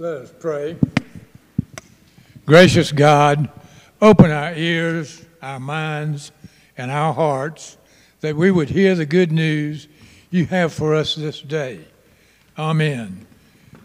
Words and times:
Let 0.00 0.18
us 0.18 0.32
pray. 0.38 0.76
Gracious 2.46 2.92
God, 2.92 3.50
open 4.00 4.30
our 4.30 4.54
ears, 4.54 5.24
our 5.42 5.58
minds, 5.58 6.30
and 6.76 6.92
our 6.92 7.12
hearts 7.12 7.76
that 8.20 8.36
we 8.36 8.52
would 8.52 8.70
hear 8.70 8.94
the 8.94 9.06
good 9.06 9.32
news 9.32 9.88
you 10.30 10.46
have 10.46 10.72
for 10.72 10.94
us 10.94 11.16
this 11.16 11.40
day. 11.40 11.80
Amen. 12.56 13.26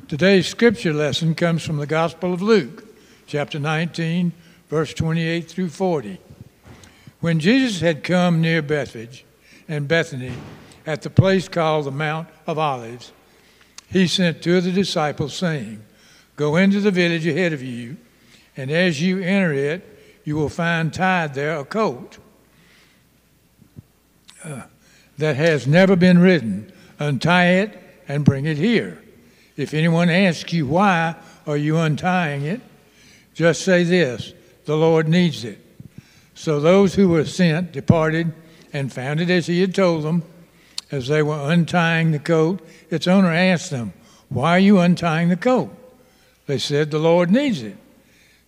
Today's 0.08 0.46
scripture 0.46 0.94
lesson 0.94 1.34
comes 1.34 1.66
from 1.66 1.78
the 1.78 1.88
Gospel 1.88 2.32
of 2.32 2.44
Luke, 2.44 2.86
chapter 3.26 3.58
19, 3.58 4.34
verse 4.70 4.94
28 4.94 5.50
through 5.50 5.70
40. 5.70 6.20
When 7.22 7.40
Jesus 7.40 7.82
had 7.82 8.04
come 8.04 8.40
near 8.40 8.62
Bethphage 8.62 9.26
and 9.68 9.88
Bethany 9.88 10.34
at 10.86 11.02
the 11.02 11.10
place 11.10 11.48
called 11.48 11.86
the 11.86 11.92
Mount 11.92 12.28
of 12.46 12.60
Olives, 12.60 13.12
he 13.90 14.06
sent 14.06 14.44
two 14.44 14.58
of 14.58 14.64
the 14.64 14.72
disciples, 14.72 15.34
saying, 15.34 15.84
Go 16.36 16.56
into 16.56 16.80
the 16.80 16.92
village 16.92 17.28
ahead 17.28 17.54
of 17.54 17.62
you, 17.62 17.98
and 18.58 18.72
as 18.72 19.02
you 19.02 19.20
enter 19.20 19.54
it, 19.54 19.94
you 20.24 20.36
will 20.36 20.50
find 20.50 20.94
tied 20.94 21.34
there 21.34 21.58
a 21.60 21.66
colt 21.66 22.18
uh, 24.44 24.64
that 25.18 25.36
has 25.36 25.68
never 25.68 25.96
been 25.96 26.18
ridden. 26.18 26.72
Untie 27.00 27.48
it 27.48 27.78
and 28.08 28.24
bring 28.24 28.46
it 28.46 28.58
here. 28.58 29.02
If 29.58 29.74
anyone 29.74 30.10
asks 30.10 30.54
you, 30.54 30.68
Why 30.68 31.16
are 31.46 31.58
you 31.58 31.78
untying 31.78 32.44
it? 32.44 32.62
just 33.34 33.62
say 33.64 33.84
this 33.84 34.34
The 34.66 34.78
Lord 34.78 35.08
needs 35.08 35.44
it. 35.44 35.60
So 36.36 36.60
those 36.60 36.96
who 36.96 37.10
were 37.10 37.26
sent 37.26 37.72
departed 37.72 38.34
and 38.72 38.92
found 38.92 39.22
it 39.22 39.30
as 39.30 39.48
he 39.48 39.62
had 39.62 39.76
told 39.76 40.04
them. 40.04 40.24
As 40.92 41.08
they 41.08 41.24
were 41.24 41.52
untying 41.52 42.12
the 42.12 42.20
coat, 42.20 42.60
its 42.90 43.08
owner 43.08 43.32
asked 43.32 43.72
them, 43.72 43.94
Why 44.30 44.52
are 44.52 44.60
you 44.60 44.80
untying 44.80 45.30
the 45.30 45.38
coat? 45.38 45.76
They 46.46 46.58
said, 46.58 46.92
The 46.92 47.00
Lord 47.00 47.32
needs 47.32 47.62
it. 47.62 47.78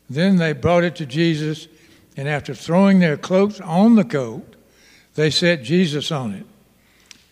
Then 0.09 0.38
they 0.38 0.53
brought 0.53 0.83
it 0.83 0.95
to 0.97 1.06
Jesus, 1.06 1.67
and 2.16 2.28
after 2.28 2.53
throwing 2.53 3.00
their 3.00 3.17
cloaks 3.17 3.59
on 3.59 3.95
the 3.95 4.03
coat, 4.03 4.56
they 5.16 5.30
set 5.30 5.64
Jesus 5.64 6.11
on 6.11 6.33
it. 6.33 6.45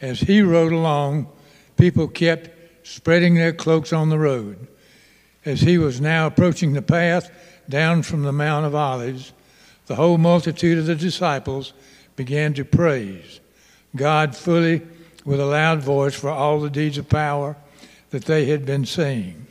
As 0.02 0.22
he 0.22 0.42
rode 0.42 0.72
along, 0.72 1.28
people 1.78 2.08
kept 2.08 2.50
spreading 2.88 3.36
their 3.36 3.54
cloaks 3.54 3.94
on 3.94 4.10
the 4.10 4.20
road. 4.20 4.68
As 5.46 5.62
he 5.62 5.78
was 5.78 6.02
now 6.02 6.28
approaching 6.28 6.74
the 6.74 6.82
path 6.82 7.30
down 7.70 8.04
from 8.04 8.24
the 8.24 8.32
Mount 8.32 8.66
of 8.66 8.76
Olives, 8.76 9.34
the 9.86 9.96
whole 9.96 10.18
multitude 10.18 10.78
of 10.78 10.86
the 10.86 10.96
disciples 10.96 11.74
began 12.16 12.54
to 12.54 12.66
praise 12.66 13.40
God 13.96 14.36
fully 14.36 14.82
with 15.26 15.40
a 15.40 15.46
loud 15.46 15.82
voice 15.82 16.16
for 16.16 16.30
all 16.30 16.60
the 16.60 16.70
deeds 16.70 16.98
of 16.98 17.10
power 17.10 17.56
that 18.10 18.26
they 18.26 18.46
had 18.46 18.66
been 18.66 18.86
seeing. 18.86 19.43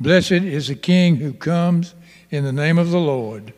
Blessed 0.00 0.32
is 0.32 0.68
the 0.68 0.74
King 0.74 1.16
who 1.16 1.32
comes 1.32 1.94
in 2.30 2.44
the 2.44 2.52
name 2.52 2.78
of 2.78 2.90
the 2.90 3.00
Lord, 3.00 3.52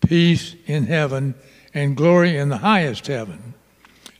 peace 0.00 0.54
in 0.66 0.86
heaven 0.86 1.34
and 1.74 1.96
glory 1.96 2.36
in 2.36 2.48
the 2.48 2.58
highest 2.58 3.06
heaven. 3.06 3.54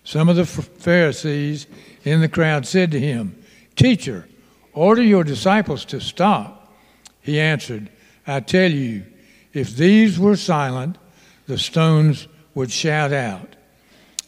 Some 0.04 0.28
of 0.28 0.36
the 0.36 0.46
Pharisees 0.46 1.66
in 2.04 2.20
the 2.20 2.28
crowd 2.28 2.66
said 2.66 2.90
to 2.92 3.00
him, 3.00 3.42
Teacher, 3.74 4.28
order 4.72 5.02
your 5.02 5.24
disciples 5.24 5.84
to 5.86 6.00
stop. 6.00 6.72
He 7.20 7.40
answered, 7.40 7.90
I 8.26 8.40
tell 8.40 8.70
you, 8.70 9.04
if 9.52 9.74
these 9.74 10.18
were 10.18 10.36
silent, 10.36 10.98
the 11.46 11.58
stones 11.58 12.28
would 12.54 12.70
shout 12.70 13.12
out. 13.12 13.56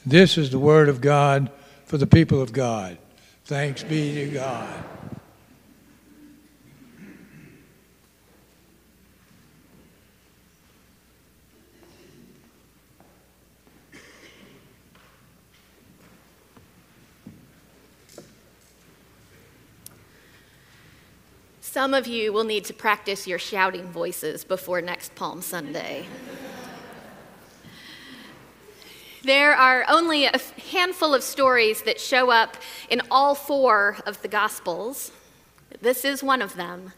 This 0.07 0.39
is 0.39 0.51
the 0.51 0.59
word 0.59 0.89
of 0.89 1.01
God 1.01 1.51
for 1.85 1.99
the 1.99 2.07
people 2.07 2.41
of 2.41 2.53
God. 2.53 2.99
Thanks 3.45 3.83
be 3.83 4.15
to 4.15 4.31
God. 4.31 4.85
Some 21.79 21.95
of 21.95 22.09
you 22.09 22.33
will 22.33 22.43
need 22.43 22.65
to 22.65 22.75
practice 22.75 23.25
your 23.25 23.39
shouting 23.39 23.87
voices 23.93 24.43
before 24.43 24.81
next 24.81 25.15
Palm 25.15 25.41
Sunday. 25.41 26.07
There 29.23 29.55
are 29.55 29.85
only 29.89 30.25
a 30.25 30.41
handful 30.73 31.15
of 31.15 31.23
stories 31.23 31.83
that 31.83 32.01
show 32.01 32.33
up 32.33 32.57
in 32.91 33.01
all 33.13 33.37
four 33.37 33.99
of 34.07 34.21
the 34.23 34.27
Gospels. 34.27 35.13
This 35.81 36.05
is 36.05 36.21
one 36.21 36.43
of 36.43 36.57
them. 36.57 36.95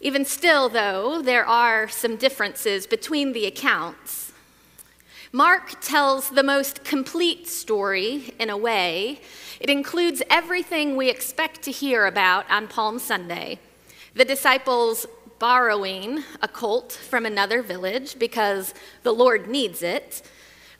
Even 0.00 0.24
still, 0.24 0.68
though, 0.68 1.22
there 1.22 1.46
are 1.46 1.86
some 1.86 2.16
differences 2.16 2.88
between 2.88 3.34
the 3.34 3.46
accounts. 3.46 4.32
Mark 5.30 5.80
tells 5.80 6.30
the 6.30 6.42
most 6.42 6.82
complete 6.82 7.46
story 7.46 8.34
in 8.40 8.50
a 8.50 8.56
way. 8.56 9.20
It 9.60 9.70
includes 9.70 10.24
everything 10.28 10.96
we 10.96 11.08
expect 11.08 11.62
to 11.62 11.70
hear 11.70 12.06
about 12.06 12.50
on 12.50 12.66
Palm 12.66 12.98
Sunday. 12.98 13.60
The 14.16 14.24
disciples 14.24 15.06
borrowing 15.38 16.24
a 16.42 16.48
colt 16.48 16.90
from 16.90 17.24
another 17.24 17.62
village 17.62 18.18
because 18.18 18.74
the 19.04 19.12
Lord 19.12 19.46
needs 19.46 19.82
it 19.82 20.22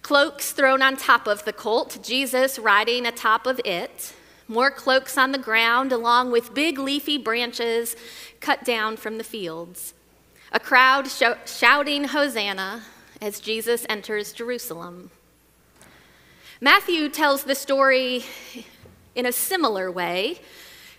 Cloaks 0.07 0.53
thrown 0.53 0.83
on 0.83 0.97
top 0.97 1.27
of 1.27 1.45
the 1.45 1.53
colt, 1.53 1.99
Jesus 2.01 2.61
riding 2.61 3.07
atop 3.07 3.45
of 3.45 3.61
it. 3.65 4.15
More 4.47 4.71
cloaks 4.71 5.19
on 5.19 5.33
the 5.33 5.37
ground, 5.37 5.91
along 5.91 6.31
with 6.31 6.55
big 6.55 6.79
leafy 6.79 7.19
branches 7.19 7.97
cut 8.39 8.65
down 8.65 8.97
from 8.97 9.19
the 9.19 9.25
fields. 9.25 9.95
A 10.53 10.61
crowd 10.61 11.09
sh- 11.09 11.25
shouting 11.47 12.05
Hosanna 12.05 12.85
as 13.21 13.41
Jesus 13.41 13.85
enters 13.89 14.33
Jerusalem. 14.33 15.11
Matthew 16.61 17.09
tells 17.09 17.43
the 17.43 17.57
story 17.57 18.27
in 19.17 19.27
a 19.27 19.33
similar 19.33 19.91
way, 19.91 20.39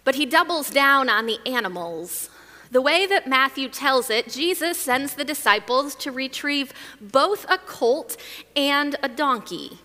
but 0.07 0.15
he 0.15 0.25
doubles 0.25 0.69
down 0.69 1.09
on 1.09 1.25
the 1.25 1.37
animals 1.45 2.29
the 2.71 2.79
way 2.81 3.05
that 3.05 3.27
Matthew 3.27 3.67
tells 3.67 4.09
it, 4.09 4.29
Jesus 4.29 4.79
sends 4.79 5.15
the 5.15 5.25
disciples 5.25 5.95
to 5.95 6.13
retrieve 6.13 6.71
both 7.01 7.45
a 7.49 7.57
colt 7.57 8.15
and 8.55 8.95
a 9.03 9.09
donkey. 9.09 9.79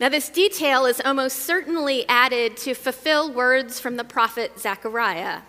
Now, 0.00 0.08
this 0.08 0.30
detail 0.30 0.86
is 0.86 1.02
almost 1.04 1.40
certainly 1.40 2.08
added 2.08 2.56
to 2.58 2.72
fulfill 2.72 3.30
words 3.30 3.78
from 3.78 3.96
the 3.96 4.04
prophet 4.04 4.58
Zechariah. 4.58 5.42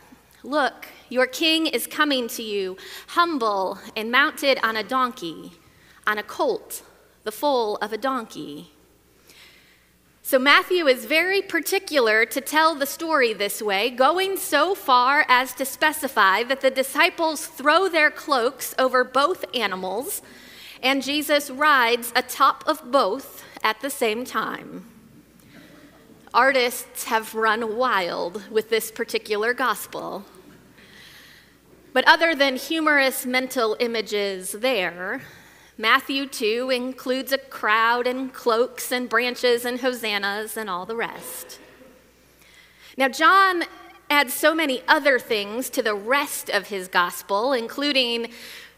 Look, 0.43 0.87
your 1.07 1.25
king 1.25 1.65
is 1.65 1.87
coming 1.87 2.27
to 2.29 2.43
you, 2.43 2.75
humble 3.07 3.79
and 3.95 4.11
mounted 4.11 4.59
on 4.61 4.75
a 4.75 4.83
donkey, 4.83 5.53
on 6.05 6.17
a 6.17 6.23
colt, 6.23 6.83
the 7.23 7.31
foal 7.31 7.77
of 7.77 7.93
a 7.93 7.97
donkey. 7.97 8.73
So 10.29 10.37
Matthew 10.37 10.85
is 10.85 11.05
very 11.05 11.41
particular 11.41 12.23
to 12.23 12.39
tell 12.39 12.75
the 12.75 12.85
story 12.85 13.33
this 13.33 13.63
way, 13.63 13.89
going 13.89 14.37
so 14.37 14.75
far 14.75 15.25
as 15.27 15.55
to 15.55 15.65
specify 15.65 16.43
that 16.43 16.61
the 16.61 16.69
disciples 16.69 17.47
throw 17.47 17.89
their 17.89 18.11
cloaks 18.11 18.75
over 18.77 19.03
both 19.03 19.43
animals, 19.55 20.21
and 20.83 21.01
Jesus 21.01 21.49
rides 21.49 22.13
atop 22.15 22.63
of 22.67 22.91
both 22.91 23.43
at 23.63 23.81
the 23.81 23.89
same 23.89 24.23
time. 24.23 24.85
Artists 26.31 27.05
have 27.05 27.33
run 27.33 27.75
wild 27.75 28.51
with 28.51 28.69
this 28.69 28.91
particular 28.91 29.55
gospel. 29.55 30.25
But 31.91 32.07
other 32.07 32.35
than 32.35 32.55
humorous 32.55 33.25
mental 33.25 33.75
images 33.79 34.51
there, 34.51 35.21
Matthew 35.81 36.27
too 36.27 36.69
includes 36.69 37.31
a 37.31 37.37
crowd 37.37 38.05
and 38.05 38.33
cloaks 38.33 38.91
and 38.91 39.07
branches 39.07 39.63
and 39.63 39.79
hosannas 39.79 40.57
and 40.57 40.69
all 40.69 40.85
the 40.85 40.97
rest. 40.97 41.57
Now, 42.97 43.07
John 43.07 43.63
adds 44.09 44.33
so 44.33 44.53
many 44.53 44.81
other 44.89 45.19
things 45.19 45.69
to 45.69 45.81
the 45.81 45.95
rest 45.95 46.49
of 46.49 46.67
his 46.67 46.89
gospel, 46.89 47.53
including 47.53 48.27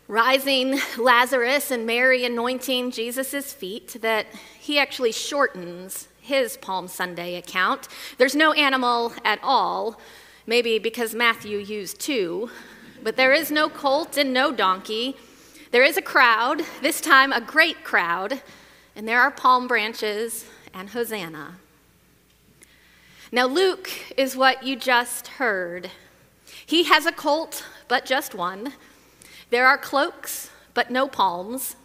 rising 0.07 0.79
Lazarus 0.95 1.71
and 1.71 1.87
Mary 1.87 2.23
anointing 2.23 2.91
Jesus' 2.91 3.51
feet, 3.51 3.97
that 4.01 4.27
he 4.59 4.77
actually 4.77 5.11
shortens 5.11 6.07
his 6.21 6.55
Palm 6.57 6.87
Sunday 6.87 7.33
account. 7.33 7.87
There's 8.19 8.35
no 8.35 8.53
animal 8.53 9.11
at 9.25 9.39
all, 9.41 9.99
maybe 10.45 10.77
because 10.77 11.15
Matthew 11.15 11.57
used 11.57 11.99
two, 11.99 12.51
but 13.01 13.15
there 13.15 13.33
is 13.33 13.49
no 13.49 13.69
colt 13.69 14.17
and 14.17 14.31
no 14.31 14.51
donkey. 14.51 15.17
There 15.71 15.83
is 15.83 15.95
a 15.95 16.01
crowd, 16.01 16.63
this 16.81 16.99
time 16.99 17.31
a 17.31 17.39
great 17.39 17.85
crowd, 17.85 18.41
and 18.93 19.07
there 19.07 19.21
are 19.21 19.31
palm 19.31 19.69
branches 19.69 20.45
and 20.73 20.89
Hosanna. 20.89 21.59
Now, 23.31 23.45
Luke 23.45 23.89
is 24.17 24.35
what 24.35 24.63
you 24.63 24.75
just 24.75 25.27
heard. 25.27 25.89
He 26.65 26.83
has 26.83 27.05
a 27.05 27.13
colt, 27.13 27.63
but 27.87 28.05
just 28.05 28.35
one. 28.35 28.73
There 29.49 29.65
are 29.65 29.77
cloaks, 29.77 30.49
but 30.73 30.91
no 30.91 31.07
palms. 31.07 31.77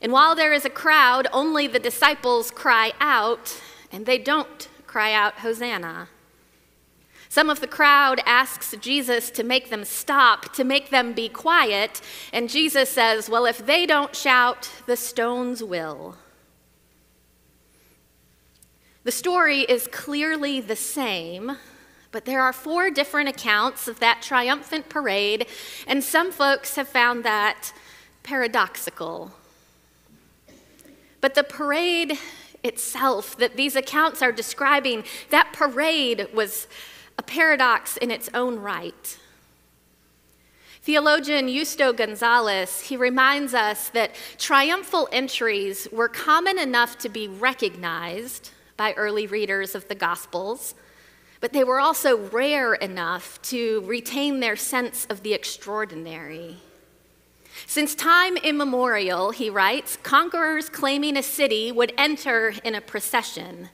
And 0.00 0.12
while 0.12 0.36
there 0.36 0.52
is 0.52 0.64
a 0.64 0.70
crowd, 0.70 1.26
only 1.32 1.66
the 1.66 1.80
disciples 1.80 2.52
cry 2.52 2.92
out, 3.00 3.60
and 3.90 4.06
they 4.06 4.18
don't 4.18 4.68
cry 4.86 5.12
out, 5.12 5.40
Hosanna. 5.40 6.06
Some 7.36 7.50
of 7.50 7.60
the 7.60 7.66
crowd 7.66 8.22
asks 8.24 8.74
Jesus 8.80 9.28
to 9.32 9.44
make 9.44 9.68
them 9.68 9.84
stop, 9.84 10.54
to 10.54 10.64
make 10.64 10.88
them 10.88 11.12
be 11.12 11.28
quiet, 11.28 12.00
and 12.32 12.48
Jesus 12.48 12.88
says, 12.88 13.28
Well, 13.28 13.44
if 13.44 13.66
they 13.66 13.84
don't 13.84 14.16
shout, 14.16 14.70
the 14.86 14.96
stones 14.96 15.62
will. 15.62 16.16
The 19.04 19.12
story 19.12 19.66
is 19.68 19.86
clearly 19.86 20.62
the 20.62 20.76
same, 20.76 21.58
but 22.10 22.24
there 22.24 22.40
are 22.40 22.54
four 22.54 22.90
different 22.90 23.28
accounts 23.28 23.86
of 23.86 24.00
that 24.00 24.22
triumphant 24.22 24.88
parade, 24.88 25.46
and 25.86 26.02
some 26.02 26.32
folks 26.32 26.76
have 26.76 26.88
found 26.88 27.22
that 27.26 27.70
paradoxical. 28.22 29.30
But 31.20 31.34
the 31.34 31.44
parade 31.44 32.18
itself, 32.64 33.36
that 33.36 33.58
these 33.58 33.76
accounts 33.76 34.22
are 34.22 34.32
describing, 34.32 35.04
that 35.28 35.52
parade 35.52 36.28
was 36.32 36.66
a 37.18 37.22
paradox 37.22 37.96
in 37.96 38.10
its 38.10 38.28
own 38.34 38.58
right. 38.58 39.18
Theologian 40.82 41.48
Justo 41.48 41.92
Gonzalez, 41.92 42.82
he 42.82 42.96
reminds 42.96 43.54
us 43.54 43.88
that 43.88 44.14
triumphal 44.38 45.08
entries 45.10 45.88
were 45.90 46.08
common 46.08 46.58
enough 46.58 46.96
to 46.98 47.08
be 47.08 47.26
recognized 47.26 48.50
by 48.76 48.92
early 48.92 49.26
readers 49.26 49.74
of 49.74 49.88
the 49.88 49.96
Gospels, 49.96 50.74
but 51.40 51.52
they 51.52 51.64
were 51.64 51.80
also 51.80 52.28
rare 52.28 52.74
enough 52.74 53.42
to 53.42 53.80
retain 53.86 54.38
their 54.38 54.54
sense 54.54 55.06
of 55.10 55.22
the 55.22 55.34
extraordinary. 55.34 56.58
Since 57.66 57.94
time 57.94 58.36
immemorial, 58.36 59.30
he 59.30 59.50
writes, 59.50 59.96
conquerors 60.02 60.68
claiming 60.68 61.16
a 61.16 61.22
city 61.22 61.72
would 61.72 61.92
enter 61.98 62.54
in 62.62 62.74
a 62.74 62.80
procession. 62.80 63.70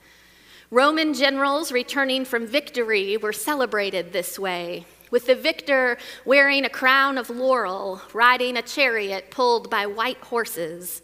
Roman 0.73 1.13
generals 1.13 1.71
returning 1.71 2.25
from 2.25 2.47
victory 2.47 3.15
were 3.15 3.31
celebrated 3.31 4.11
this 4.11 4.39
way, 4.39 4.87
with 5.11 5.27
the 5.27 5.35
victor 5.35 5.99
wearing 6.25 6.65
a 6.65 6.69
crown 6.69 7.19
of 7.19 7.29
laurel, 7.29 8.01
riding 8.11 8.57
a 8.57 8.63
chariot 8.63 9.29
pulled 9.29 9.69
by 9.69 9.85
white 9.85 10.17
horses. 10.17 11.03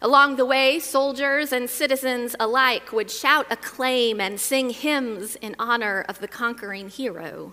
Along 0.00 0.36
the 0.36 0.46
way, 0.46 0.78
soldiers 0.78 1.52
and 1.52 1.68
citizens 1.68 2.34
alike 2.40 2.90
would 2.90 3.10
shout 3.10 3.46
acclaim 3.50 4.22
and 4.22 4.40
sing 4.40 4.70
hymns 4.70 5.36
in 5.36 5.54
honor 5.58 6.06
of 6.08 6.20
the 6.20 6.28
conquering 6.28 6.88
hero. 6.88 7.52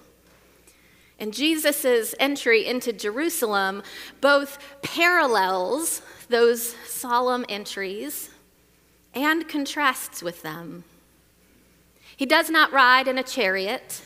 And 1.19 1.33
Jesus' 1.33 2.15
entry 2.17 2.65
into 2.65 2.93
Jerusalem 2.93 3.83
both 4.21 4.57
parallels 4.81 6.01
those 6.29 6.77
solemn 6.87 7.45
entries 7.49 8.29
and 9.13 9.49
contrasts 9.49 10.23
with 10.23 10.41
them. 10.41 10.85
He 12.15 12.25
does 12.25 12.49
not 12.49 12.71
ride 12.71 13.07
in 13.07 13.17
a 13.17 13.23
chariot, 13.23 14.01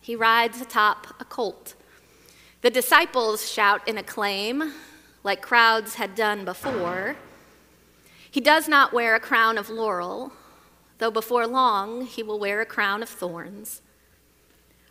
he 0.00 0.14
rides 0.14 0.60
atop 0.60 1.08
a 1.20 1.24
colt. 1.24 1.74
The 2.60 2.70
disciples 2.70 3.50
shout 3.50 3.86
in 3.86 3.98
acclaim, 3.98 4.72
like 5.22 5.42
crowds 5.42 5.94
had 5.94 6.14
done 6.14 6.44
before. 6.44 7.16
He 8.30 8.40
does 8.40 8.68
not 8.68 8.92
wear 8.92 9.14
a 9.14 9.20
crown 9.20 9.58
of 9.58 9.70
laurel, 9.70 10.32
though 10.98 11.10
before 11.10 11.46
long 11.46 12.06
he 12.06 12.22
will 12.22 12.38
wear 12.38 12.60
a 12.60 12.66
crown 12.66 13.02
of 13.02 13.08
thorns. 13.08 13.82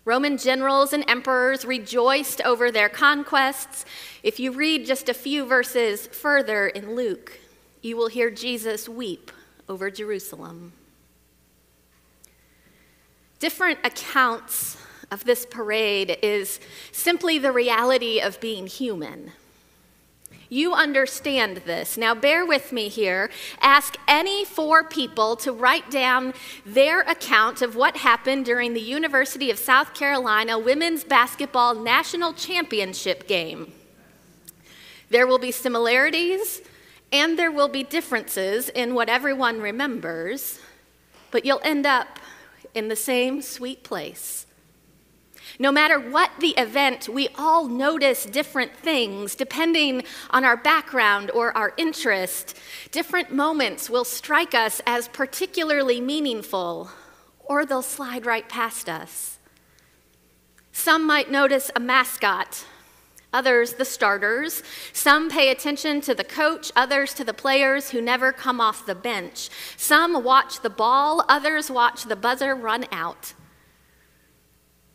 Roman 0.06 0.38
generals 0.38 0.94
and 0.94 1.04
emperors 1.10 1.66
rejoiced 1.66 2.40
over 2.42 2.72
their 2.72 2.88
conquests. 2.88 3.86
If 4.24 4.40
you 4.40 4.54
read 4.54 4.86
just 4.86 5.10
a 5.10 5.14
few 5.14 5.46
verses 5.46 6.08
further 6.08 6.68
in 6.68 6.96
Luke, 6.96 7.40
you 7.82 7.98
will 7.98 8.08
hear 8.08 8.32
Jesus 8.32 8.88
weep 8.88 9.32
over 9.68 9.92
Jerusalem. 9.92 10.72
Different 13.40 13.80
accounts 13.84 14.78
of 15.12 15.24
this 15.24 15.46
parade 15.46 16.18
is 16.22 16.60
simply 16.92 17.38
the 17.38 17.52
reality 17.52 18.20
of 18.20 18.40
being 18.42 18.68
human. 18.68 19.32
You 20.50 20.74
understand 20.74 21.58
this. 21.66 21.98
Now, 21.98 22.16
bear 22.16 22.46
with 22.46 22.72
me 22.72 22.88
here. 22.88 23.30
Ask 23.62 23.98
any 24.08 24.46
four 24.46 24.84
people 24.84 25.36
to 25.38 25.52
write 25.52 25.92
down 25.92 26.34
their 26.66 27.02
account 27.02 27.62
of 27.62 27.76
what 27.76 27.98
happened 27.98 28.46
during 28.46 28.74
the 28.74 28.82
University 28.82 29.52
of 29.52 29.60
South 29.60 29.94
Carolina 29.94 30.58
women's 30.58 31.04
basketball 31.04 31.76
national 31.76 32.34
championship 32.34 33.28
game. 33.28 33.74
There 35.10 35.28
will 35.28 35.40
be 35.40 35.52
similarities 35.52 36.62
and 37.12 37.38
there 37.38 37.52
will 37.52 37.70
be 37.70 37.84
differences 37.84 38.70
in 38.70 38.94
what 38.94 39.10
everyone 39.10 39.62
remembers, 39.62 40.60
but 41.32 41.46
you'll 41.46 41.62
end 41.64 41.86
up 41.86 42.20
in 42.74 42.88
the 42.88 42.96
same 42.96 43.42
sweet 43.42 43.84
place. 43.84 44.46
No 45.60 45.72
matter 45.72 46.00
what 46.00 46.32
the 46.40 46.50
event, 46.58 47.10
we 47.10 47.30
all 47.36 47.68
notice 47.68 48.26
different 48.26 48.76
things 48.76 49.34
depending 49.34 50.04
on 50.30 50.44
our 50.44 50.58
background 50.58 51.32
or 51.32 51.56
our 51.58 51.74
interest. 51.78 52.56
Different 52.92 53.34
moments 53.34 53.90
will 53.90 54.04
strike 54.04 54.54
us 54.54 54.82
as 54.86 55.08
particularly 55.08 56.02
meaningful, 56.02 56.92
or 57.40 57.66
they'll 57.66 57.82
slide 57.82 58.26
right 58.26 58.48
past 58.48 58.90
us. 58.90 59.40
Some 60.72 61.08
might 61.08 61.32
notice 61.32 61.72
a 61.76 61.80
mascot 61.80 62.66
others 63.38 63.74
the 63.74 63.86
starters. 63.86 64.64
Some 64.94 65.30
pay 65.30 65.52
attention 65.52 66.02
to 66.02 66.16
the 66.16 66.24
coach, 66.24 66.72
others 66.76 67.14
to 67.14 67.24
the 67.24 67.34
players 67.34 67.92
who 67.92 68.02
never 68.02 68.32
come 68.32 68.60
off 68.60 68.88
the 68.88 68.96
bench. 68.96 69.50
Some 69.78 70.24
watch 70.24 70.62
the 70.62 70.72
ball, 70.72 71.24
others 71.30 71.70
watch 71.70 72.04
the 72.06 72.16
buzzer 72.16 72.56
run 72.56 72.86
out. 72.92 73.34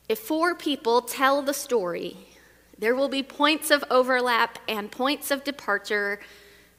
If 0.08 0.18
four 0.18 0.56
people 0.56 1.02
tell 1.02 1.40
the 1.40 1.54
story, 1.54 2.16
there 2.76 2.96
will 2.96 3.08
be 3.08 3.22
points 3.22 3.70
of 3.70 3.84
overlap 3.90 4.58
and 4.66 4.90
points 4.90 5.30
of 5.30 5.44
departure 5.44 6.18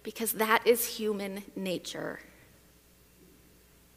because 0.04 0.34
that 0.34 0.68
is 0.68 0.98
human 0.98 1.44
nature. 1.56 2.20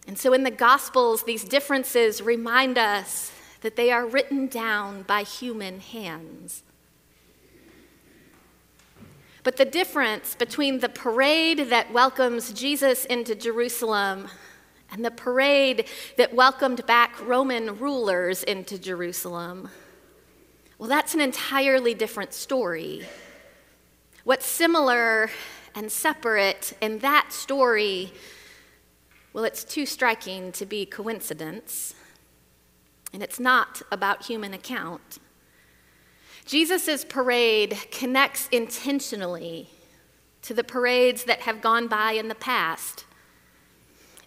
And 0.06 0.16
so 0.16 0.32
in 0.32 0.44
the 0.44 0.52
Gospels, 0.52 1.24
these 1.24 1.42
differences 1.42 2.22
remind 2.22 2.78
us 2.78 3.32
that 3.62 3.74
they 3.74 3.90
are 3.90 4.06
written 4.06 4.46
down 4.46 5.02
by 5.02 5.24
human 5.24 5.80
hands. 5.80 6.62
But 9.46 9.58
the 9.58 9.64
difference 9.64 10.34
between 10.34 10.80
the 10.80 10.88
parade 10.88 11.70
that 11.70 11.92
welcomes 11.92 12.52
Jesus 12.52 13.04
into 13.04 13.36
Jerusalem 13.36 14.26
and 14.90 15.04
the 15.04 15.12
parade 15.12 15.86
that 16.16 16.34
welcomed 16.34 16.84
back 16.84 17.24
Roman 17.24 17.78
rulers 17.78 18.42
into 18.42 18.76
Jerusalem, 18.76 19.68
well, 20.78 20.88
that's 20.88 21.14
an 21.14 21.20
entirely 21.20 21.94
different 21.94 22.32
story. 22.32 23.06
What's 24.24 24.46
similar 24.46 25.30
and 25.76 25.92
separate 25.92 26.72
in 26.80 26.98
that 26.98 27.32
story, 27.32 28.12
well, 29.32 29.44
it's 29.44 29.62
too 29.62 29.86
striking 29.86 30.50
to 30.50 30.66
be 30.66 30.84
coincidence, 30.84 31.94
and 33.12 33.22
it's 33.22 33.38
not 33.38 33.80
about 33.92 34.26
human 34.26 34.52
account. 34.54 35.20
Jesus' 36.46 37.04
parade 37.04 37.76
connects 37.90 38.48
intentionally 38.48 39.68
to 40.42 40.54
the 40.54 40.62
parades 40.62 41.24
that 41.24 41.40
have 41.40 41.60
gone 41.60 41.88
by 41.88 42.12
in 42.12 42.28
the 42.28 42.36
past. 42.36 43.04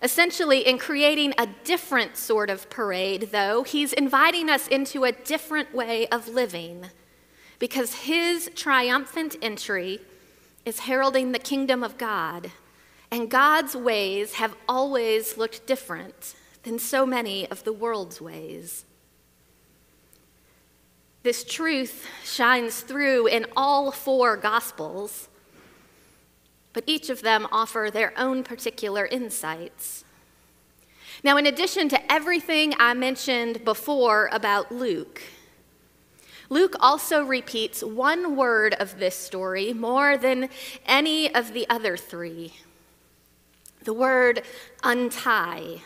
Essentially, 0.02 0.68
in 0.68 0.78
creating 0.78 1.34
a 1.38 1.48
different 1.64 2.18
sort 2.18 2.50
of 2.50 2.70
parade, 2.70 3.30
though, 3.32 3.64
he's 3.64 3.94
inviting 3.94 4.50
us 4.50 4.68
into 4.68 5.06
a 5.06 5.14
different 5.14 5.74
way 5.74 6.08
of 6.08 6.28
living 6.28 6.88
because 7.58 7.94
his 7.94 8.50
triumphant 8.54 9.38
entry 9.42 10.00
is 10.66 10.80
heralding 10.80 11.32
the 11.32 11.40
kingdom 11.40 11.84
of 11.84 11.98
God, 11.98 12.52
and 13.12 13.32
God's 13.32 13.76
ways 13.76 14.34
have 14.34 14.56
always 14.68 15.38
looked 15.38 15.66
different 15.66 16.36
than 16.64 16.80
so 16.80 17.06
many 17.06 17.50
of 17.50 17.64
the 17.64 17.74
world's 17.74 18.20
ways. 18.22 18.86
This 21.22 21.44
truth 21.44 22.08
shines 22.24 22.80
through 22.80 23.28
in 23.28 23.46
all 23.56 23.92
four 23.92 24.38
Gospels, 24.38 25.28
but 26.72 26.84
each 26.88 27.10
of 27.10 27.22
them 27.22 27.48
offer 27.52 27.90
their 27.92 28.18
own 28.18 28.44
particular 28.44 29.06
insights. 29.06 30.06
Now, 31.22 31.36
in 31.36 31.46
addition 31.46 31.90
to 31.90 32.12
everything 32.12 32.74
I 32.80 32.94
mentioned 32.94 33.66
before 33.66 34.30
about 34.32 34.72
Luke, 34.72 35.22
Luke 36.50 36.76
also 36.80 37.24
repeats 37.24 37.84
one 37.84 38.38
word 38.38 38.74
of 38.80 38.98
this 38.98 39.16
story 39.16 39.74
more 39.74 40.18
than 40.18 40.50
any 40.86 41.34
of 41.34 41.54
the 41.54 41.70
other 41.70 41.98
three 41.98 42.54
the 43.84 43.94
word 43.94 44.44
untie. 44.84 45.82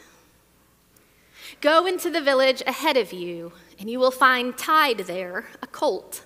Go 1.62 1.86
into 1.86 2.10
the 2.10 2.22
village 2.22 2.64
ahead 2.66 2.98
of 2.98 3.14
you, 3.14 3.54
and 3.80 3.90
you 3.90 4.00
will 4.00 4.12
find 4.12 4.58
tied 4.58 5.00
there 5.00 5.46
a 5.62 5.68
colt. 5.68 6.26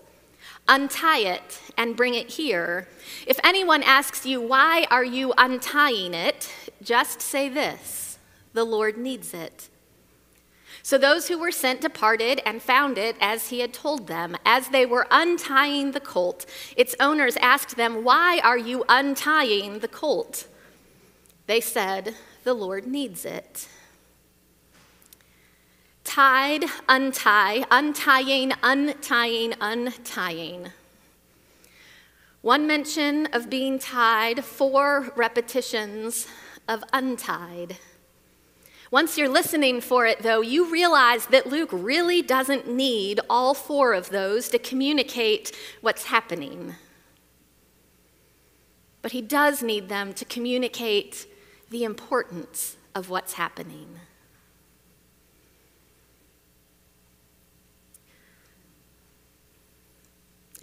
Untie 0.68 1.20
it 1.20 1.62
and 1.78 1.96
bring 1.96 2.14
it 2.14 2.32
here. 2.32 2.88
If 3.26 3.40
anyone 3.44 3.84
asks 3.84 4.26
you, 4.26 4.42
Why 4.42 4.86
are 4.92 5.06
you 5.06 5.34
untying 5.38 6.14
it? 6.14 6.52
just 6.84 7.22
say 7.22 7.50
this 7.50 8.18
the 8.54 8.64
Lord 8.64 8.98
needs 8.98 9.34
it. 9.34 9.70
So 10.82 10.98
those 10.98 11.28
who 11.28 11.38
were 11.38 11.52
sent 11.52 11.82
departed 11.82 12.42
and 12.46 12.62
found 12.62 12.98
it 12.98 13.18
as 13.20 13.50
he 13.50 13.60
had 13.60 13.74
told 13.74 14.08
them. 14.08 14.38
As 14.46 14.70
they 14.70 14.86
were 14.86 15.06
untying 15.12 15.92
the 15.92 16.00
colt, 16.00 16.46
its 16.78 16.96
owners 17.00 17.36
asked 17.38 17.76
them, 17.76 18.04
Why 18.04 18.40
are 18.44 18.58
you 18.58 18.86
untying 18.88 19.80
the 19.80 19.88
colt? 19.90 20.48
They 21.46 21.60
said, 21.60 22.16
The 22.46 22.54
Lord 22.54 22.88
needs 22.88 23.26
it. 23.26 23.68
Tied, 26.08 26.64
untie, 26.88 27.66
untying, 27.70 28.54
untying, 28.64 29.54
untying. 29.60 30.72
One 32.42 32.66
mention 32.66 33.26
of 33.34 33.50
being 33.50 33.78
tied, 33.78 34.46
four 34.46 35.12
repetitions 35.18 36.26
of 36.66 36.82
untied. 36.94 37.78
Once 38.90 39.18
you're 39.18 39.28
listening 39.28 39.82
for 39.82 40.06
it, 40.06 40.24
though, 40.24 40.40
you 40.40 40.72
realize 40.72 41.26
that 41.28 41.48
Luke 41.48 41.72
really 41.74 42.22
doesn't 42.22 42.70
need 42.70 43.20
all 43.30 43.54
four 43.54 43.94
of 43.94 44.10
those 44.10 44.48
to 44.48 44.58
communicate 44.58 45.54
what's 45.82 46.06
happening. 46.06 46.76
But 49.02 49.12
he 49.12 49.22
does 49.22 49.62
need 49.62 49.90
them 49.90 50.14
to 50.14 50.24
communicate 50.24 51.28
the 51.70 51.84
importance 51.84 52.78
of 52.96 53.10
what's 53.10 53.34
happening. 53.34 54.00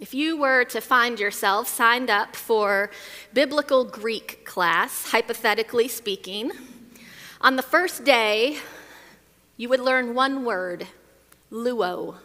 If 0.05 0.13
you 0.13 0.37
were 0.37 0.63
to 0.65 0.81
find 0.81 1.19
yourself 1.19 1.67
signed 1.67 2.11
up 2.11 2.35
for 2.35 2.91
biblical 3.33 3.83
Greek 3.83 4.45
class, 4.45 5.09
hypothetically 5.09 5.87
speaking, 5.87 6.51
on 7.41 7.55
the 7.55 7.63
first 7.63 8.03
day, 8.03 8.59
you 9.57 9.67
would 9.67 9.79
learn 9.79 10.13
one 10.13 10.45
word, 10.45 10.85
luo. 11.51 12.17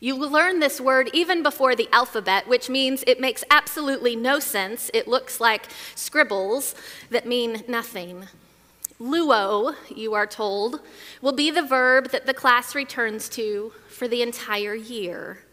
You 0.00 0.16
will 0.16 0.28
learn 0.28 0.58
this 0.58 0.80
word 0.80 1.08
even 1.12 1.44
before 1.44 1.76
the 1.76 1.88
alphabet, 1.92 2.48
which 2.48 2.68
means 2.68 3.04
it 3.06 3.20
makes 3.20 3.44
absolutely 3.48 4.16
no 4.16 4.40
sense. 4.40 4.90
It 4.92 5.06
looks 5.06 5.40
like 5.40 5.66
scribbles 5.94 6.74
that 7.10 7.28
mean 7.28 7.62
nothing. 7.68 8.26
Luo, 9.00 9.76
you 9.88 10.14
are 10.14 10.26
told, 10.26 10.80
will 11.20 11.30
be 11.30 11.52
the 11.52 11.62
verb 11.62 12.10
that 12.10 12.26
the 12.26 12.34
class 12.34 12.74
returns 12.74 13.28
to 13.28 13.72
for 13.88 14.08
the 14.08 14.20
entire 14.20 14.74
year. 14.74 15.44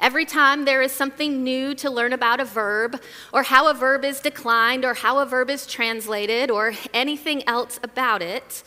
Every 0.00 0.24
time 0.24 0.64
there 0.64 0.80
is 0.80 0.92
something 0.92 1.42
new 1.42 1.74
to 1.74 1.90
learn 1.90 2.12
about 2.12 2.38
a 2.38 2.44
verb, 2.44 3.00
or 3.32 3.42
how 3.42 3.68
a 3.68 3.74
verb 3.74 4.04
is 4.04 4.20
declined, 4.20 4.84
or 4.84 4.94
how 4.94 5.18
a 5.18 5.26
verb 5.26 5.50
is 5.50 5.66
translated, 5.66 6.50
or 6.50 6.72
anything 6.94 7.46
else 7.48 7.80
about 7.82 8.22
it, 8.22 8.62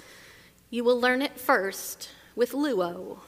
you 0.69 0.83
will 0.83 0.99
learn 0.99 1.21
it 1.21 1.39
first 1.39 2.09
with 2.35 2.51
luo. 2.51 3.19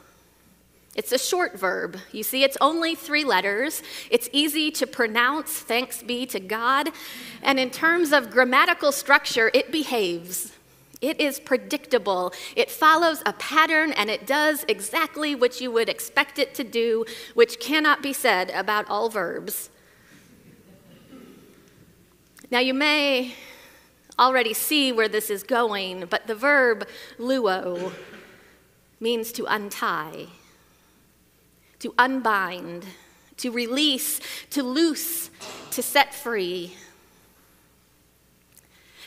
It's 0.96 1.12
a 1.12 1.18
short 1.18 1.58
verb. 1.58 1.98
You 2.12 2.24
see, 2.24 2.44
it's 2.44 2.58
only 2.62 2.94
three 2.94 3.24
letters. 3.24 3.82
It's 4.12 4.30
easy 4.32 4.70
to 4.72 4.86
pronounce, 4.86 5.52
thanks 5.52 6.04
be 6.04 6.26
to 6.28 6.40
God. 6.40 6.90
And 7.42 7.60
in 7.60 7.72
terms 7.72 8.12
of 8.12 8.30
grammatical 8.30 8.92
structure, 8.92 9.50
it 9.54 9.72
behaves. 9.72 10.52
It 11.04 11.20
is 11.20 11.38
predictable. 11.38 12.32
It 12.56 12.72
follows 12.72 13.22
a 13.26 13.34
pattern 13.34 13.92
and 13.92 14.10
it 14.10 14.26
does 14.26 14.64
exactly 14.70 15.36
what 15.36 15.60
you 15.60 15.70
would 15.70 15.90
expect 15.90 16.40
it 16.40 16.54
to 16.56 16.64
do, 16.64 17.04
which 17.34 17.60
cannot 17.60 18.02
be 18.02 18.14
said 18.14 18.50
about 18.52 18.90
all 18.90 19.10
verbs. 19.10 19.70
Now, 22.50 22.60
you 22.60 22.74
may 22.74 23.34
already 24.18 24.54
see 24.54 24.94
where 24.94 25.10
this 25.10 25.30
is 25.30 25.44
going, 25.44 26.06
but 26.10 26.26
the 26.26 26.36
verb 26.36 26.88
luo 27.20 27.92
means 29.02 29.34
to 29.34 29.46
untie, 29.46 30.28
to 31.80 31.94
unbind, 31.98 32.86
to 33.36 33.52
release, 33.52 34.22
to 34.52 34.64
loose, 34.64 35.30
to 35.72 35.82
set 35.82 36.14
free. 36.14 36.78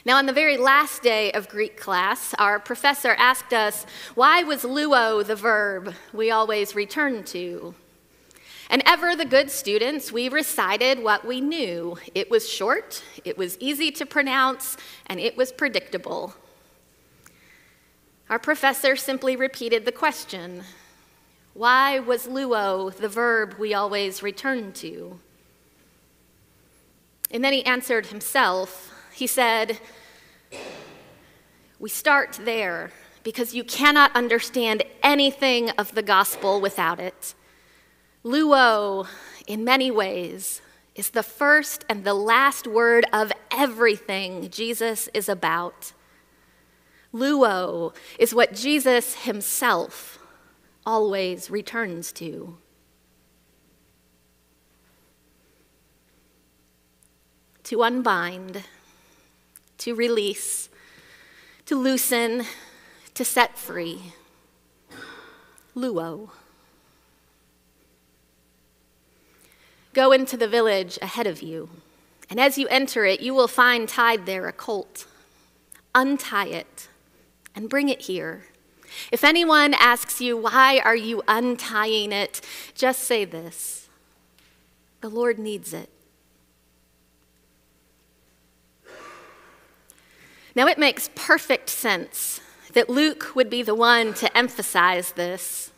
Now, 0.06 0.18
on 0.18 0.26
the 0.26 0.32
very 0.32 0.56
last 0.56 1.02
day 1.02 1.32
of 1.32 1.48
Greek 1.48 1.76
class, 1.76 2.32
our 2.38 2.60
professor 2.60 3.16
asked 3.18 3.52
us, 3.52 3.84
why 4.14 4.44
was 4.44 4.62
luo 4.62 5.26
the 5.26 5.34
verb 5.34 5.94
we 6.12 6.30
always 6.30 6.76
return 6.76 7.24
to? 7.24 7.74
And 8.70 8.84
ever 8.86 9.16
the 9.16 9.24
good 9.24 9.50
students, 9.50 10.12
we 10.12 10.28
recited 10.28 11.02
what 11.02 11.24
we 11.24 11.40
knew. 11.40 11.98
It 12.14 12.30
was 12.30 12.48
short, 12.48 13.02
it 13.24 13.36
was 13.36 13.58
easy 13.58 13.90
to 13.90 14.06
pronounce, 14.06 14.76
and 15.06 15.18
it 15.18 15.36
was 15.36 15.50
predictable. 15.50 16.36
Our 18.30 18.38
professor 18.38 18.94
simply 18.94 19.34
repeated 19.34 19.84
the 19.84 19.90
question 19.90 20.62
Why 21.52 21.98
was 21.98 22.28
luo 22.28 22.94
the 22.94 23.08
verb 23.08 23.56
we 23.58 23.74
always 23.74 24.22
return 24.22 24.72
to? 24.74 25.18
And 27.28 27.42
then 27.42 27.52
he 27.52 27.64
answered 27.64 28.06
himself 28.06 28.92
he 29.16 29.26
said, 29.26 29.78
We 31.78 31.88
start 31.88 32.38
there 32.44 32.90
because 33.22 33.54
you 33.54 33.64
cannot 33.64 34.14
understand 34.14 34.82
anything 35.02 35.70
of 35.70 35.94
the 35.94 36.02
gospel 36.02 36.60
without 36.60 37.00
it. 37.00 37.34
Luo, 38.24 39.06
in 39.46 39.64
many 39.64 39.90
ways, 39.90 40.62
is 40.94 41.10
the 41.10 41.22
first 41.22 41.84
and 41.88 42.04
the 42.04 42.14
last 42.14 42.66
word 42.66 43.04
of 43.12 43.32
everything 43.50 44.48
Jesus 44.50 45.08
is 45.12 45.28
about. 45.28 45.92
Luo 47.12 47.94
is 48.18 48.34
what 48.34 48.54
Jesus 48.54 49.24
himself 49.24 50.18
always 50.84 51.50
returns 51.50 52.12
to. 52.12 52.56
To 57.64 57.82
unbind 57.82 58.62
to 59.78 59.94
release, 59.94 60.68
to 61.66 61.76
loosen, 61.76 62.44
to 63.14 63.24
set 63.24 63.58
free. 63.58 64.12
Luo. 65.74 66.30
Go 69.92 70.12
into 70.12 70.36
the 70.36 70.48
village 70.48 70.98
ahead 71.00 71.26
of 71.26 71.42
you, 71.42 71.70
and 72.28 72.38
as 72.38 72.58
you 72.58 72.66
enter 72.68 73.04
it, 73.04 73.20
you 73.20 73.34
will 73.34 73.48
find 73.48 73.88
tied 73.88 74.26
there 74.26 74.46
a 74.46 74.52
colt. 74.52 75.06
Untie 75.94 76.48
it 76.48 76.88
and 77.54 77.70
bring 77.70 77.88
it 77.88 78.02
here. 78.02 78.44
If 79.10 79.24
anyone 79.24 79.74
asks 79.74 80.20
you, 80.20 80.36
Why 80.36 80.80
are 80.84 80.96
you 80.96 81.22
untying 81.26 82.12
it? 82.12 82.40
just 82.74 83.04
say 83.04 83.24
this 83.24 83.88
The 85.00 85.08
Lord 85.08 85.38
needs 85.38 85.72
it. 85.72 85.90
Now, 90.56 90.66
it 90.68 90.78
makes 90.78 91.10
perfect 91.14 91.68
sense 91.68 92.40
that 92.72 92.88
Luke 92.88 93.36
would 93.36 93.50
be 93.50 93.62
the 93.62 93.74
one 93.74 94.14
to 94.14 94.36
emphasize 94.36 95.12
this. 95.12 95.70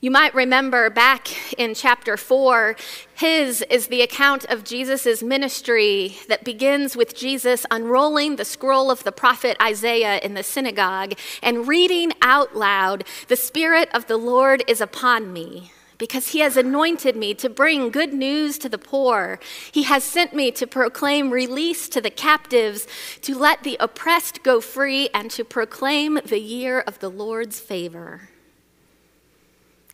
You 0.00 0.10
might 0.10 0.34
remember 0.34 0.90
back 0.90 1.54
in 1.58 1.72
chapter 1.74 2.16
4, 2.16 2.76
his 3.14 3.62
is 3.70 3.86
the 3.86 4.02
account 4.02 4.44
of 4.46 4.64
Jesus' 4.64 5.22
ministry 5.22 6.18
that 6.28 6.44
begins 6.44 6.96
with 6.96 7.16
Jesus 7.16 7.64
unrolling 7.70 8.34
the 8.34 8.44
scroll 8.44 8.90
of 8.90 9.04
the 9.04 9.12
prophet 9.12 9.56
Isaiah 9.62 10.18
in 10.18 10.34
the 10.34 10.42
synagogue 10.42 11.14
and 11.40 11.68
reading 11.68 12.12
out 12.20 12.56
loud, 12.56 13.04
The 13.28 13.36
Spirit 13.36 13.88
of 13.94 14.06
the 14.06 14.18
Lord 14.18 14.64
is 14.66 14.80
upon 14.80 15.32
me 15.32 15.70
because 15.98 16.28
he 16.28 16.40
has 16.40 16.56
anointed 16.56 17.16
me 17.16 17.34
to 17.34 17.48
bring 17.48 17.90
good 17.90 18.12
news 18.12 18.58
to 18.58 18.68
the 18.68 18.78
poor. 18.78 19.38
He 19.72 19.84
has 19.84 20.04
sent 20.04 20.34
me 20.34 20.50
to 20.52 20.66
proclaim 20.66 21.30
release 21.30 21.88
to 21.90 22.00
the 22.00 22.10
captives, 22.10 22.86
to 23.22 23.36
let 23.36 23.62
the 23.62 23.76
oppressed 23.80 24.42
go 24.42 24.60
free, 24.60 25.08
and 25.14 25.30
to 25.30 25.44
proclaim 25.44 26.20
the 26.24 26.40
year 26.40 26.80
of 26.80 26.98
the 26.98 27.08
Lord's 27.10 27.60
favor. 27.60 28.28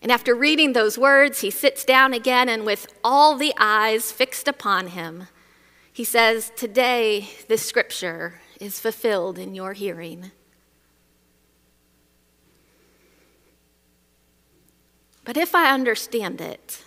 And 0.03 0.11
after 0.11 0.35
reading 0.35 0.73
those 0.73 0.99
words, 0.99 1.41
he 1.41 1.51
sits 1.51 1.85
down 1.85 2.13
again, 2.13 2.49
and 2.49 2.67
with 2.67 2.93
all 3.05 3.37
the 3.37 3.55
eyes 3.57 4.11
fixed 4.11 4.49
upon 4.49 4.89
him, 4.89 5.29
he 5.93 6.03
says, 6.03 6.51
Today 6.57 7.29
this 7.47 7.65
scripture 7.65 8.41
is 8.59 8.81
fulfilled 8.81 9.39
in 9.39 9.55
your 9.55 9.75
hearing. 9.75 10.33
But 15.25 15.37
if 15.37 15.55
I 15.55 15.73
understand 15.73 16.41
it, 16.41 16.83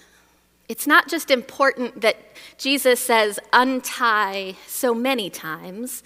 it's 0.67 0.87
not 0.87 1.07
just 1.07 1.29
important 1.29 2.01
that 2.01 2.17
Jesus 2.57 2.99
says 2.99 3.39
untie 3.53 4.55
so 4.67 4.93
many 4.93 5.29
times, 5.29 6.03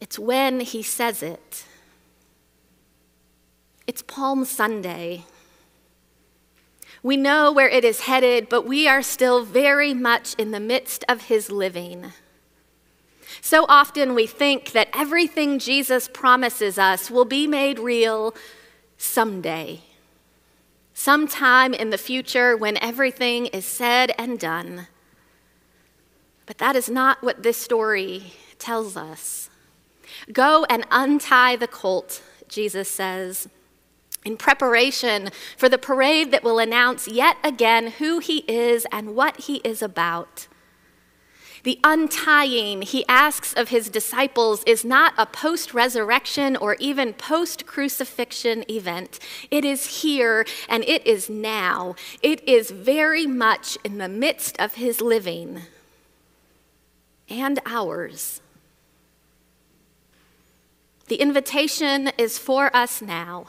it's 0.00 0.18
when 0.18 0.60
he 0.60 0.82
says 0.82 1.22
it. 1.22 1.64
It's 3.86 4.02
Palm 4.02 4.44
Sunday. 4.44 5.24
We 7.02 7.16
know 7.16 7.50
where 7.50 7.68
it 7.68 7.84
is 7.84 8.02
headed, 8.02 8.48
but 8.48 8.66
we 8.66 8.86
are 8.86 9.02
still 9.02 9.44
very 9.44 9.92
much 9.92 10.34
in 10.34 10.52
the 10.52 10.60
midst 10.60 11.04
of 11.08 11.22
his 11.22 11.50
living. 11.50 12.12
So 13.40 13.64
often 13.68 14.14
we 14.14 14.26
think 14.26 14.72
that 14.72 14.88
everything 14.94 15.58
Jesus 15.58 16.08
promises 16.08 16.78
us 16.78 17.10
will 17.10 17.24
be 17.24 17.46
made 17.46 17.78
real 17.78 18.34
someday. 18.96 19.80
Sometime 21.02 21.72
in 21.72 21.88
the 21.88 21.96
future 21.96 22.54
when 22.54 22.76
everything 22.76 23.46
is 23.46 23.64
said 23.64 24.12
and 24.18 24.38
done. 24.38 24.86
But 26.44 26.58
that 26.58 26.76
is 26.76 26.90
not 26.90 27.22
what 27.22 27.42
this 27.42 27.56
story 27.56 28.34
tells 28.58 28.98
us. 28.98 29.48
Go 30.30 30.66
and 30.68 30.84
untie 30.90 31.56
the 31.56 31.66
colt, 31.66 32.20
Jesus 32.48 32.90
says, 32.90 33.48
in 34.26 34.36
preparation 34.36 35.30
for 35.56 35.70
the 35.70 35.78
parade 35.78 36.32
that 36.32 36.44
will 36.44 36.58
announce 36.58 37.08
yet 37.08 37.38
again 37.42 37.92
who 37.92 38.18
he 38.18 38.44
is 38.46 38.86
and 38.92 39.16
what 39.16 39.40
he 39.40 39.62
is 39.64 39.80
about. 39.80 40.48
The 41.62 41.78
untying 41.84 42.82
he 42.82 43.04
asks 43.06 43.52
of 43.52 43.68
his 43.68 43.88
disciples 43.88 44.62
is 44.64 44.84
not 44.84 45.12
a 45.18 45.26
post 45.26 45.74
resurrection 45.74 46.56
or 46.56 46.76
even 46.78 47.12
post 47.12 47.66
crucifixion 47.66 48.64
event. 48.70 49.18
It 49.50 49.64
is 49.64 50.02
here 50.02 50.46
and 50.68 50.84
it 50.84 51.06
is 51.06 51.28
now. 51.28 51.96
It 52.22 52.46
is 52.48 52.70
very 52.70 53.26
much 53.26 53.76
in 53.84 53.98
the 53.98 54.08
midst 54.08 54.58
of 54.58 54.74
his 54.74 55.00
living 55.00 55.62
and 57.28 57.60
ours. 57.66 58.40
The 61.08 61.16
invitation 61.16 62.12
is 62.16 62.38
for 62.38 62.74
us 62.74 63.02
now 63.02 63.46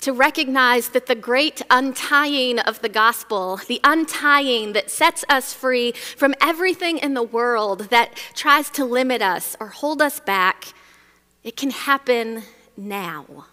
to 0.00 0.12
recognize 0.12 0.90
that 0.90 1.06
the 1.06 1.14
great 1.14 1.62
untying 1.70 2.58
of 2.58 2.80
the 2.80 2.88
gospel, 2.88 3.60
the 3.68 3.80
untying 3.84 4.72
that 4.72 4.90
sets 4.90 5.24
us 5.28 5.52
free 5.52 5.92
from 5.92 6.34
everything 6.40 6.98
in 6.98 7.14
the 7.14 7.22
world 7.22 7.90
that 7.90 8.16
tries 8.34 8.70
to 8.70 8.84
limit 8.84 9.20
us 9.20 9.56
or 9.60 9.68
hold 9.68 10.00
us 10.00 10.20
back, 10.20 10.72
it 11.44 11.56
can 11.56 11.70
happen 11.70 12.42
now. 12.76 13.46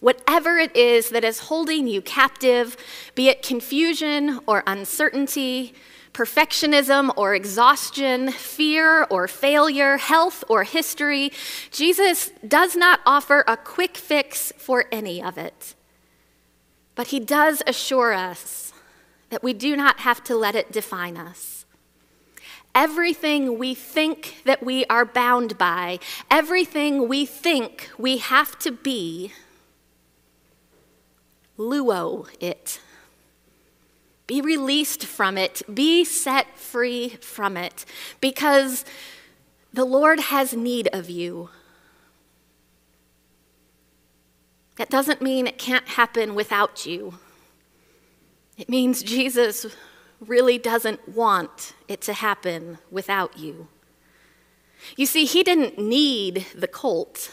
Whatever 0.00 0.58
it 0.58 0.76
is 0.76 1.10
that 1.10 1.24
is 1.24 1.40
holding 1.40 1.88
you 1.88 2.00
captive, 2.00 2.76
be 3.16 3.28
it 3.28 3.42
confusion 3.42 4.38
or 4.46 4.62
uncertainty, 4.66 5.74
perfectionism 6.18 7.12
or 7.16 7.32
exhaustion, 7.32 8.32
fear 8.32 9.04
or 9.04 9.28
failure, 9.28 9.96
health 9.98 10.42
or 10.48 10.64
history, 10.64 11.30
Jesus 11.70 12.30
does 12.46 12.74
not 12.74 12.98
offer 13.06 13.44
a 13.46 13.56
quick 13.56 13.96
fix 13.96 14.52
for 14.58 14.86
any 14.90 15.22
of 15.22 15.38
it. 15.38 15.76
But 16.96 17.08
he 17.08 17.20
does 17.20 17.62
assure 17.68 18.12
us 18.12 18.72
that 19.30 19.44
we 19.44 19.52
do 19.52 19.76
not 19.76 20.00
have 20.00 20.24
to 20.24 20.34
let 20.34 20.56
it 20.56 20.72
define 20.72 21.16
us. 21.16 21.64
Everything 22.74 23.56
we 23.56 23.72
think 23.74 24.42
that 24.44 24.60
we 24.60 24.84
are 24.86 25.04
bound 25.04 25.56
by, 25.56 26.00
everything 26.32 27.06
we 27.06 27.26
think 27.26 27.90
we 27.96 28.18
have 28.18 28.58
to 28.58 28.72
be, 28.72 29.32
luo 31.56 32.26
it. 32.40 32.80
Be 34.28 34.40
released 34.40 35.04
from 35.04 35.36
it. 35.36 35.62
Be 35.72 36.04
set 36.04 36.56
free 36.56 37.16
from 37.20 37.56
it 37.56 37.84
because 38.20 38.84
the 39.72 39.86
Lord 39.86 40.20
has 40.20 40.54
need 40.54 40.88
of 40.92 41.10
you. 41.10 41.48
That 44.76 44.90
doesn't 44.90 45.20
mean 45.20 45.48
it 45.48 45.58
can't 45.58 45.88
happen 45.88 46.36
without 46.36 46.86
you. 46.86 47.14
It 48.56 48.68
means 48.68 49.02
Jesus 49.02 49.66
really 50.20 50.58
doesn't 50.58 51.08
want 51.08 51.74
it 51.88 52.00
to 52.02 52.12
happen 52.12 52.78
without 52.90 53.38
you. 53.38 53.68
You 54.96 55.06
see, 55.06 55.24
he 55.24 55.42
didn't 55.42 55.78
need 55.78 56.46
the 56.54 56.68
colt. 56.68 57.32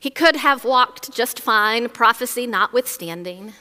He 0.00 0.10
could 0.10 0.36
have 0.36 0.64
walked 0.64 1.12
just 1.12 1.38
fine, 1.38 1.88
prophecy 1.88 2.46
notwithstanding. 2.46 3.52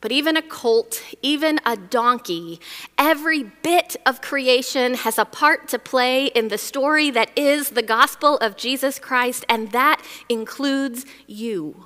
But 0.00 0.12
even 0.12 0.36
a 0.36 0.42
colt, 0.42 1.02
even 1.20 1.60
a 1.66 1.76
donkey, 1.76 2.58
every 2.96 3.42
bit 3.42 3.96
of 4.06 4.22
creation 4.22 4.94
has 4.94 5.18
a 5.18 5.26
part 5.26 5.68
to 5.68 5.78
play 5.78 6.26
in 6.26 6.48
the 6.48 6.56
story 6.56 7.10
that 7.10 7.30
is 7.36 7.70
the 7.70 7.82
gospel 7.82 8.38
of 8.38 8.56
Jesus 8.56 8.98
Christ, 8.98 9.44
and 9.48 9.72
that 9.72 10.02
includes 10.28 11.04
you. 11.26 11.84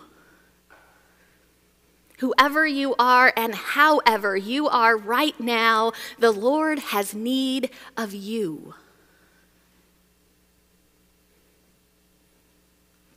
Whoever 2.18 2.64
you 2.64 2.94
are 3.00 3.32
and 3.36 3.54
however 3.54 4.36
you 4.36 4.68
are 4.68 4.96
right 4.96 5.38
now, 5.40 5.92
the 6.18 6.30
Lord 6.30 6.78
has 6.78 7.14
need 7.14 7.70
of 7.96 8.14
you. 8.14 8.74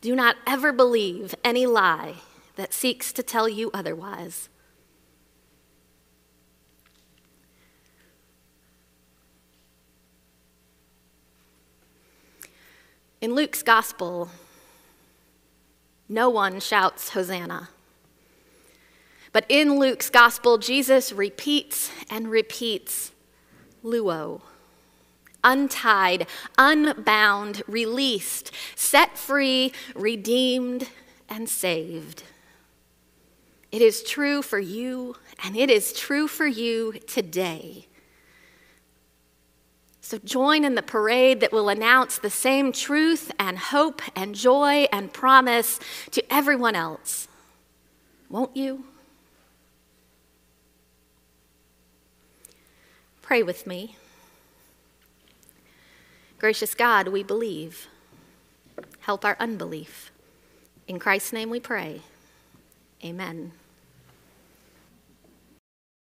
Do 0.02 0.15
not 0.15 0.38
ever 0.48 0.74
believe 0.74 1.36
any 1.43 1.67
lie 1.67 2.15
that 2.56 2.74
seeks 2.74 3.13
to 3.13 3.22
tell 3.22 3.48
you 3.48 3.69
otherwise. 3.74 4.50
In 13.19 13.34
Luke's 13.34 13.63
gospel, 13.63 14.30
no 16.08 16.30
one 16.30 16.60
shouts 16.60 17.10
Hosanna. 17.10 17.69
But 19.32 19.45
in 19.49 19.80
Luke's 19.80 20.10
gospel, 20.10 20.58
Jesus 20.58 21.12
repeats 21.12 21.91
and 22.10 22.30
repeats 22.30 23.12
luo 23.84 24.41
untied, 25.43 26.27
unbound, 26.58 27.63
released, 27.67 28.51
set 28.75 29.17
free, 29.17 29.71
redeemed, 29.95 30.89
and 31.30 31.47
saved. 31.47 32.23
It 33.71 33.82
is 33.82 34.03
true 34.03 34.41
for 34.41 34.60
you, 34.60 35.15
and 35.43 35.56
it 35.56 35.69
is 35.69 35.93
true 35.93 36.27
for 36.27 36.47
you 36.47 36.93
today. 37.08 37.88
So 40.08 40.17
join 40.20 40.63
in 40.63 40.76
the 40.76 40.82
parade 40.82 41.41
that 41.41 41.52
will 41.52 41.67
announce 41.67 42.17
the 42.17 42.30
same 42.30 42.72
truth 42.72 43.30
and 43.38 43.58
hope 43.58 44.02
and 44.15 44.34
joy 44.34 44.88
and 44.89 45.12
promise 45.12 45.82
to 46.12 46.24
everyone 46.34 46.76
else. 46.76 47.28
Won't 48.30 48.56
you? 48.56 48.86
Pray 53.22 53.43
with 53.43 53.67
me. 53.67 53.98
Gracious 56.39 56.74
God, 56.74 57.10
we 57.10 57.22
believe. 57.22 57.89
Help 59.02 59.26
our 59.26 59.36
unbelief. 59.41 60.13
In 60.88 61.00
Christ's 61.00 61.34
name 61.34 61.50
we 61.50 61.60
pray. 61.60 62.00
Amen. 63.04 63.52